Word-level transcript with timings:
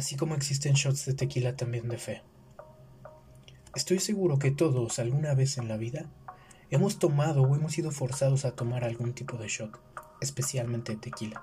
así 0.00 0.16
como 0.16 0.34
existen 0.34 0.72
shots 0.72 1.04
de 1.04 1.12
tequila 1.12 1.56
también 1.56 1.86
de 1.90 1.98
fe. 1.98 2.22
Estoy 3.74 3.98
seguro 3.98 4.38
que 4.38 4.50
todos 4.50 4.98
alguna 4.98 5.34
vez 5.34 5.58
en 5.58 5.68
la 5.68 5.76
vida 5.76 6.06
hemos 6.70 6.98
tomado 6.98 7.42
o 7.42 7.54
hemos 7.54 7.72
sido 7.72 7.90
forzados 7.90 8.46
a 8.46 8.52
tomar 8.52 8.82
algún 8.82 9.12
tipo 9.12 9.36
de 9.36 9.48
shot, 9.48 9.78
especialmente 10.22 10.96
tequila. 10.96 11.42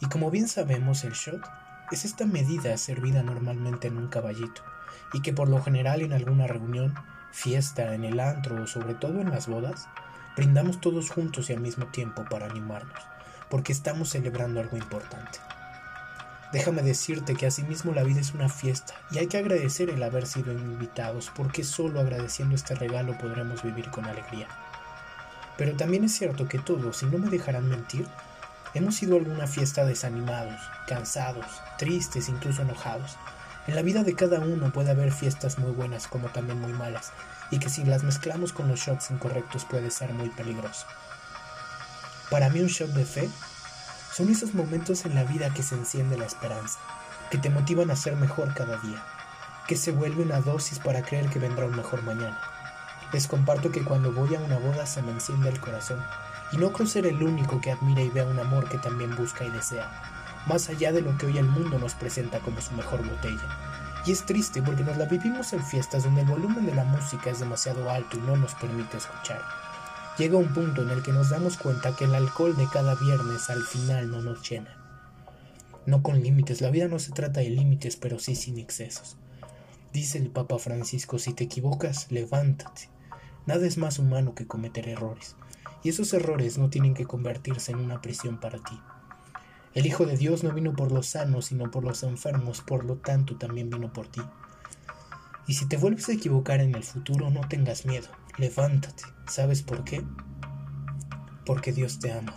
Y 0.00 0.06
como 0.06 0.30
bien 0.30 0.48
sabemos, 0.48 1.04
el 1.04 1.12
shot 1.12 1.42
es 1.92 2.06
esta 2.06 2.24
medida 2.24 2.74
servida 2.78 3.22
normalmente 3.22 3.88
en 3.88 3.98
un 3.98 4.08
caballito, 4.08 4.62
y 5.12 5.20
que 5.20 5.34
por 5.34 5.50
lo 5.50 5.62
general 5.62 6.00
en 6.00 6.14
alguna 6.14 6.46
reunión, 6.46 6.94
fiesta, 7.30 7.94
en 7.94 8.04
el 8.04 8.20
antro 8.20 8.62
o 8.62 8.66
sobre 8.66 8.94
todo 8.94 9.20
en 9.20 9.30
las 9.30 9.48
bodas, 9.48 9.86
brindamos 10.34 10.80
todos 10.80 11.10
juntos 11.10 11.50
y 11.50 11.52
al 11.52 11.60
mismo 11.60 11.88
tiempo 11.88 12.24
para 12.30 12.46
animarnos, 12.46 13.02
porque 13.50 13.72
estamos 13.72 14.08
celebrando 14.08 14.60
algo 14.60 14.78
importante. 14.78 15.40
Déjame 16.52 16.82
decirte 16.82 17.34
que 17.34 17.46
asimismo 17.46 17.92
la 17.92 18.04
vida 18.04 18.20
es 18.20 18.32
una 18.32 18.48
fiesta 18.48 18.94
y 19.10 19.18
hay 19.18 19.26
que 19.26 19.38
agradecer 19.38 19.90
el 19.90 20.02
haber 20.02 20.26
sido 20.26 20.52
invitados 20.52 21.30
porque 21.34 21.64
solo 21.64 22.00
agradeciendo 22.00 22.54
este 22.54 22.74
regalo 22.74 23.18
podremos 23.18 23.62
vivir 23.62 23.90
con 23.90 24.04
alegría. 24.04 24.46
Pero 25.56 25.76
también 25.76 26.04
es 26.04 26.12
cierto 26.12 26.46
que 26.48 26.58
todos, 26.58 26.98
si 26.98 27.06
no 27.06 27.18
me 27.18 27.30
dejarán 27.30 27.68
mentir, 27.68 28.06
hemos 28.74 29.02
ido 29.02 29.16
a 29.16 29.18
alguna 29.18 29.46
fiesta 29.46 29.84
desanimados, 29.84 30.60
cansados, 30.86 31.46
tristes, 31.78 32.28
incluso 32.28 32.62
enojados. 32.62 33.16
En 33.66 33.74
la 33.74 33.82
vida 33.82 34.04
de 34.04 34.14
cada 34.14 34.38
uno 34.38 34.72
puede 34.72 34.90
haber 34.90 35.12
fiestas 35.12 35.58
muy 35.58 35.72
buenas 35.72 36.06
como 36.06 36.28
también 36.28 36.60
muy 36.60 36.72
malas, 36.72 37.12
y 37.50 37.58
que 37.58 37.70
si 37.70 37.84
las 37.84 38.04
mezclamos 38.04 38.52
con 38.52 38.68
los 38.68 38.80
shots 38.80 39.10
incorrectos 39.10 39.64
puede 39.64 39.90
ser 39.90 40.12
muy 40.12 40.28
peligroso. 40.28 40.86
Para 42.30 42.50
mí 42.50 42.60
un 42.60 42.68
shot 42.68 42.90
de 42.90 43.04
fe 43.04 43.30
son 44.16 44.30
esos 44.30 44.54
momentos 44.54 45.04
en 45.04 45.14
la 45.14 45.24
vida 45.24 45.52
que 45.52 45.62
se 45.62 45.74
enciende 45.74 46.16
la 46.16 46.24
esperanza, 46.24 46.78
que 47.30 47.36
te 47.36 47.50
motivan 47.50 47.90
a 47.90 47.96
ser 47.96 48.16
mejor 48.16 48.54
cada 48.54 48.78
día, 48.78 49.04
que 49.68 49.76
se 49.76 49.92
vuelve 49.92 50.22
una 50.22 50.40
dosis 50.40 50.78
para 50.78 51.02
creer 51.02 51.28
que 51.28 51.38
vendrá 51.38 51.66
un 51.66 51.76
mejor 51.76 52.02
mañana. 52.02 52.40
Les 53.12 53.26
comparto 53.26 53.70
que 53.70 53.84
cuando 53.84 54.12
voy 54.12 54.34
a 54.34 54.40
una 54.40 54.56
boda 54.56 54.86
se 54.86 55.02
me 55.02 55.12
enciende 55.12 55.50
el 55.50 55.60
corazón, 55.60 56.02
y 56.50 56.56
no 56.56 56.72
creo 56.72 56.86
ser 56.86 57.06
el 57.06 57.22
único 57.22 57.60
que 57.60 57.72
admira 57.72 58.00
y 58.00 58.08
vea 58.08 58.24
un 58.24 58.38
amor 58.38 58.70
que 58.70 58.78
también 58.78 59.14
busca 59.16 59.44
y 59.44 59.50
desea, 59.50 59.92
más 60.46 60.70
allá 60.70 60.92
de 60.92 61.02
lo 61.02 61.14
que 61.18 61.26
hoy 61.26 61.36
el 61.36 61.50
mundo 61.50 61.78
nos 61.78 61.92
presenta 61.92 62.38
como 62.38 62.62
su 62.62 62.72
mejor 62.72 63.06
botella. 63.06 64.00
Y 64.06 64.12
es 64.12 64.24
triste 64.24 64.62
porque 64.62 64.82
nos 64.82 64.96
la 64.96 65.04
vivimos 65.04 65.52
en 65.52 65.62
fiestas 65.62 66.04
donde 66.04 66.22
el 66.22 66.28
volumen 66.28 66.64
de 66.64 66.74
la 66.74 66.84
música 66.84 67.28
es 67.28 67.40
demasiado 67.40 67.90
alto 67.90 68.16
y 68.16 68.20
no 68.20 68.34
nos 68.34 68.54
permite 68.54 68.96
escuchar 68.96 69.42
llega 70.18 70.38
un 70.38 70.52
punto 70.52 70.82
en 70.82 70.90
el 70.90 71.02
que 71.02 71.12
nos 71.12 71.30
damos 71.30 71.56
cuenta 71.58 71.94
que 71.94 72.04
el 72.04 72.14
alcohol 72.14 72.56
de 72.56 72.66
cada 72.72 72.94
viernes 72.94 73.50
al 73.50 73.62
final 73.62 74.10
no 74.10 74.22
nos 74.22 74.48
llena. 74.48 74.76
No 75.84 76.02
con 76.02 76.22
límites, 76.22 76.60
la 76.60 76.70
vida 76.70 76.88
no 76.88 76.98
se 76.98 77.12
trata 77.12 77.40
de 77.40 77.50
límites, 77.50 77.96
pero 77.96 78.18
sí 78.18 78.34
sin 78.34 78.58
excesos. 78.58 79.16
Dice 79.92 80.18
el 80.18 80.30
Papa 80.30 80.58
Francisco, 80.58 81.18
si 81.18 81.32
te 81.32 81.44
equivocas, 81.44 82.10
levántate. 82.10 82.88
Nada 83.46 83.66
es 83.66 83.78
más 83.78 83.98
humano 83.98 84.34
que 84.34 84.46
cometer 84.46 84.88
errores, 84.88 85.36
y 85.82 85.90
esos 85.90 86.12
errores 86.12 86.58
no 86.58 86.70
tienen 86.70 86.94
que 86.94 87.06
convertirse 87.06 87.72
en 87.72 87.78
una 87.78 88.00
prisión 88.00 88.40
para 88.40 88.58
ti. 88.58 88.80
El 89.74 89.86
Hijo 89.86 90.06
de 90.06 90.16
Dios 90.16 90.42
no 90.42 90.52
vino 90.52 90.74
por 90.74 90.90
los 90.90 91.06
sanos, 91.06 91.46
sino 91.46 91.70
por 91.70 91.84
los 91.84 92.02
enfermos, 92.02 92.62
por 92.62 92.84
lo 92.84 92.96
tanto 92.96 93.36
también 93.36 93.70
vino 93.70 93.92
por 93.92 94.08
ti. 94.08 94.22
Y 95.46 95.54
si 95.54 95.66
te 95.66 95.76
vuelves 95.76 96.08
a 96.08 96.12
equivocar 96.12 96.60
en 96.60 96.74
el 96.74 96.82
futuro, 96.82 97.30
no 97.30 97.46
tengas 97.46 97.86
miedo, 97.86 98.08
levántate. 98.38 99.04
¿Sabes 99.26 99.62
por 99.62 99.84
qué? 99.84 100.04
Porque 101.44 101.72
Dios 101.72 101.98
te 101.98 102.12
ama. 102.12 102.34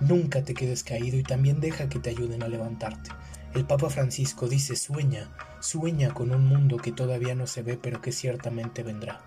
Nunca 0.00 0.42
te 0.42 0.54
quedes 0.54 0.82
caído 0.82 1.18
y 1.18 1.22
también 1.22 1.60
deja 1.60 1.88
que 1.88 1.98
te 1.98 2.10
ayuden 2.10 2.42
a 2.42 2.48
levantarte. 2.48 3.10
El 3.52 3.66
Papa 3.66 3.90
Francisco 3.90 4.48
dice, 4.48 4.76
sueña, 4.76 5.28
sueña 5.60 6.14
con 6.14 6.30
un 6.30 6.46
mundo 6.46 6.78
que 6.78 6.92
todavía 6.92 7.34
no 7.34 7.46
se 7.46 7.62
ve 7.62 7.78
pero 7.80 8.00
que 8.00 8.12
ciertamente 8.12 8.82
vendrá. 8.82 9.20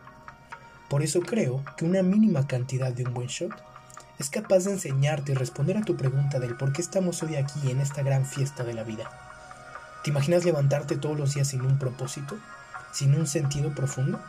Por 0.90 1.04
eso 1.04 1.22
creo 1.22 1.64
que 1.78 1.86
una 1.86 2.02
mínima 2.02 2.48
cantidad 2.48 2.92
de 2.92 3.06
un 3.06 3.14
buen 3.14 3.28
shot 3.28 3.54
es 4.20 4.30
capaz 4.30 4.66
de 4.66 4.72
enseñarte 4.72 5.34
y 5.34 5.36
responder 5.36 5.78
a 5.78 5.82
tu 5.84 5.98
pregunta 5.98 6.40
del 6.40 6.56
por 6.56 6.72
qué 6.72 6.82
estamos 6.82 7.22
hoy 7.24 7.36
aquí 7.36 7.70
en 7.70 7.80
esta 7.80 8.02
gran 8.02 8.26
fiesta 8.26 8.64
de 8.64 8.74
la 8.74 8.84
vida. 8.84 9.10
¿Te 10.04 10.10
imaginas 10.10 10.46
levantarte 10.46 10.98
todos 10.98 11.18
los 11.18 11.34
días 11.34 11.48
sin 11.48 11.62
un 11.62 11.78
propósito? 11.78 12.38
¿Sin 12.92 13.16
un 13.16 13.28
sentido 13.28 13.74
profundo? 13.74 14.20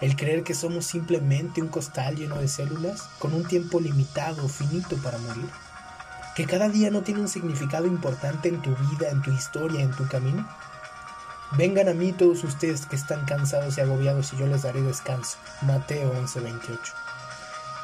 El 0.00 0.16
creer 0.16 0.44
que 0.44 0.54
somos 0.54 0.86
simplemente 0.86 1.60
un 1.60 1.68
costal 1.68 2.16
lleno 2.16 2.36
de 2.36 2.48
células 2.48 3.02
con 3.18 3.34
un 3.34 3.44
tiempo 3.44 3.80
limitado, 3.80 4.48
finito 4.48 4.96
para 4.96 5.18
morir, 5.18 5.48
que 6.34 6.46
cada 6.46 6.68
día 6.70 6.90
no 6.90 7.02
tiene 7.02 7.20
un 7.20 7.28
significado 7.28 7.86
importante 7.86 8.48
en 8.48 8.62
tu 8.62 8.74
vida, 8.76 9.10
en 9.10 9.20
tu 9.20 9.30
historia, 9.30 9.82
en 9.82 9.90
tu 9.90 10.06
camino. 10.08 10.48
Vengan 11.52 11.88
a 11.88 11.94
mí 11.94 12.12
todos 12.12 12.44
ustedes 12.44 12.86
que 12.86 12.96
están 12.96 13.26
cansados 13.26 13.76
y 13.76 13.80
agobiados 13.82 14.32
y 14.32 14.38
yo 14.38 14.46
les 14.46 14.62
daré 14.62 14.80
descanso. 14.80 15.36
Mateo 15.62 16.12
11:28. 16.12 16.94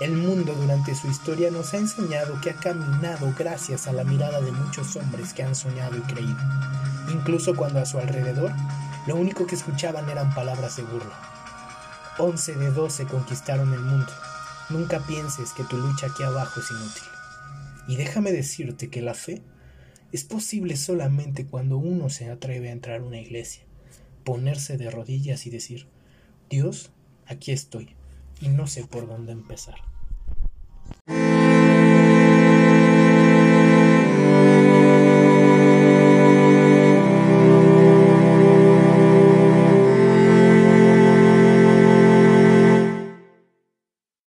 El 0.01 0.17
mundo 0.17 0.55
durante 0.55 0.95
su 0.95 1.09
historia 1.09 1.51
nos 1.51 1.75
ha 1.75 1.79
enseñado 1.79 2.41
que 2.41 2.51
ha 2.51 2.55
caminado 2.55 3.33
gracias 3.37 3.87
a 3.87 3.93
la 3.93 4.05
mirada 4.05 4.41
de 4.41 4.53
muchos 4.53 4.95
hombres 4.97 5.35
que 5.35 5.43
han 5.43 5.55
soñado 5.55 5.97
y 5.97 6.01
creído, 6.03 6.39
incluso 7.13 7.57
cuando 7.57 7.81
a 7.81 7.87
su 7.87 7.99
alrededor 7.99 8.53
lo 9.07 9.17
único 9.17 9.47
que 9.47 9.55
escuchaban 9.55 10.09
eran 10.09 10.35
palabras 10.35 10.77
de 10.77 10.83
burla. 10.83 11.36
11 12.19 12.55
de 12.55 12.71
12 12.71 13.05
conquistaron 13.07 13.75
el 13.75 13.81
mundo. 13.81 14.11
Nunca 14.71 15.01
pienses 15.01 15.53
que 15.53 15.65
tu 15.65 15.77
lucha 15.77 16.07
aquí 16.07 16.23
abajo 16.23 16.61
es 16.61 16.71
inútil. 16.71 17.03
Y 17.89 17.97
déjame 17.97 18.33
decirte 18.33 18.89
que 18.89 19.03
la 19.03 19.15
fe 19.15 19.43
es 20.13 20.25
posible 20.25 20.77
solamente 20.77 21.47
cuando 21.47 21.77
uno 21.77 22.09
se 22.09 22.31
atreve 22.31 22.71
a 22.71 22.73
entrar 22.73 23.01
a 23.01 23.05
una 23.05 23.21
iglesia, 23.21 23.65
ponerse 24.25 24.79
de 24.79 24.91
rodillas 24.91 25.47
y 25.47 25.51
decir, 25.51 25.89
Dios, 26.49 26.91
aquí 27.27 27.53
estoy, 27.53 27.95
y 28.41 28.49
no 28.49 28.67
sé 28.67 28.85
por 28.87 29.07
dónde 29.07 29.33
empezar. 29.33 29.77